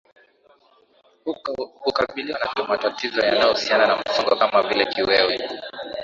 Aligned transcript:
hukabiliwa 1.83 2.39
na 2.55 2.63
matatizo 2.67 3.21
yanayohusiana 3.21 3.87
na 3.87 3.97
msongo 4.05 4.35
kama 4.35 4.61
vile 4.67 4.85
kiwewe 4.85 5.39